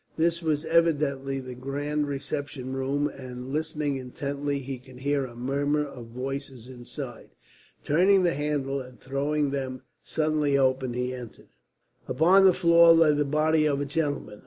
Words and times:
This 0.17 0.41
was 0.41 0.65
evidently 0.65 1.39
the 1.39 1.53
grand 1.53 2.07
reception 2.07 2.73
room 2.73 3.07
and, 3.07 3.49
listening 3.51 3.97
intently, 3.97 4.57
he 4.57 4.79
could 4.79 5.01
hear 5.01 5.25
a 5.27 5.35
murmur 5.35 5.85
of 5.85 6.07
voices 6.07 6.67
inside. 6.67 7.29
Turning 7.83 8.23
the 8.23 8.33
handle 8.33 8.81
and 8.81 8.99
throwing 8.99 9.51
them 9.51 9.83
suddenly 10.03 10.57
open, 10.57 10.93
he 10.93 11.13
entered. 11.13 11.49
Upon 12.07 12.45
the 12.45 12.51
floor 12.53 12.93
lay 12.93 13.13
the 13.13 13.23
body 13.25 13.67
of 13.67 13.79
a 13.79 13.85
gentleman. 13.85 14.39